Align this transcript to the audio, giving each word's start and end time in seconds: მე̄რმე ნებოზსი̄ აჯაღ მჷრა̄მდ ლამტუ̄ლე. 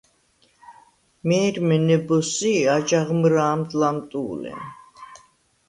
მე̄რმე 1.27 1.77
ნებოზსი̄ 1.85 2.67
აჯაღ 2.75 3.07
მჷრა̄მდ 3.19 3.69
ლამტუ̄ლე. 3.79 4.53